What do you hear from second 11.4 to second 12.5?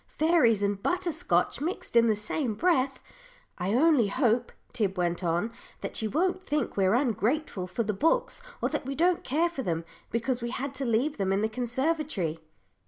the conservatory."